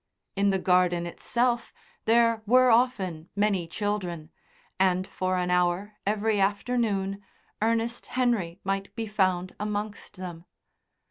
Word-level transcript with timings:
In 0.35 0.49
the 0.49 0.57
garden 0.57 1.05
itself 1.05 1.71
there 2.05 2.41
were 2.47 2.71
often 2.71 3.29
many 3.35 3.67
children, 3.67 4.31
and 4.79 5.05
for 5.05 5.37
an 5.37 5.51
hour 5.51 5.93
every 6.07 6.39
afternoon 6.41 7.21
Ernest 7.61 8.07
Henry 8.07 8.59
might 8.63 8.95
be 8.95 9.05
found 9.05 9.55
amongst 9.59 10.17
them. 10.17 10.45